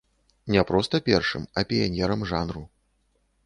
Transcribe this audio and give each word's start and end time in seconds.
Не 0.55 0.63
проста 0.69 1.01
першым, 1.11 1.47
а 1.57 1.67
піянерам 1.73 2.27
жанру. 2.33 2.69